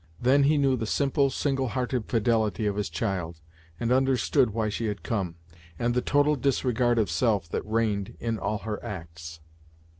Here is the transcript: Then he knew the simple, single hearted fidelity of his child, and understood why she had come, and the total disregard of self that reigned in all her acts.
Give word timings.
Then 0.19 0.45
he 0.45 0.57
knew 0.57 0.75
the 0.75 0.87
simple, 0.87 1.29
single 1.29 1.67
hearted 1.67 2.05
fidelity 2.07 2.65
of 2.65 2.75
his 2.75 2.89
child, 2.89 3.39
and 3.79 3.91
understood 3.91 4.49
why 4.49 4.67
she 4.67 4.87
had 4.87 5.03
come, 5.03 5.35
and 5.77 5.93
the 5.93 6.01
total 6.01 6.35
disregard 6.35 6.97
of 6.97 7.07
self 7.07 7.47
that 7.49 7.61
reigned 7.67 8.15
in 8.19 8.39
all 8.39 8.57
her 8.57 8.83
acts. 8.83 9.41